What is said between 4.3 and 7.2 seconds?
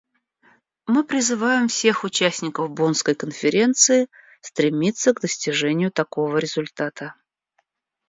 стремиться к достижению такого результата.